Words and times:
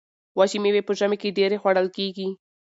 وچې 0.37 0.57
میوې 0.63 0.81
په 0.87 0.91
ژمي 0.99 1.17
کې 1.21 1.35
ډیرې 1.37 1.57
خوړل 1.61 1.87
کیږي. 1.97 2.27